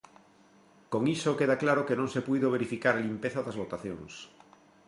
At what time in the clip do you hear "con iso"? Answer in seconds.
0.93-1.37